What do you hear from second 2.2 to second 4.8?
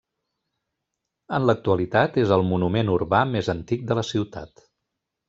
és el monument urbà més antic de la ciutat.